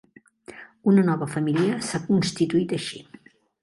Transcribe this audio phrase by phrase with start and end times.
[0.93, 3.09] Una nova família s'ha constituït així.